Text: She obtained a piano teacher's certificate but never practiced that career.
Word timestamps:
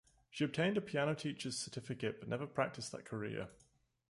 She 0.31 0.43
obtained 0.43 0.77
a 0.77 0.81
piano 0.81 1.13
teacher's 1.13 1.59
certificate 1.59 2.19
but 2.19 2.27
never 2.27 2.47
practiced 2.47 2.91
that 2.91 3.05
career. 3.05 3.49